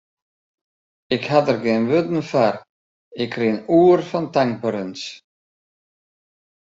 [1.15, 2.55] Ik ha der gjin wurden foar,
[3.23, 5.01] ik rin oer fan tankberens.